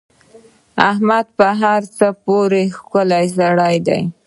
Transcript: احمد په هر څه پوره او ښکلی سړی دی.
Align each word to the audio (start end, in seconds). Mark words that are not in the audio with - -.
احمد 0.89 1.25
په 1.37 1.47
هر 1.61 1.81
څه 1.97 2.07
پوره 2.23 2.63
او 2.67 2.73
ښکلی 2.77 3.25
سړی 3.37 3.75
دی. 3.87 4.01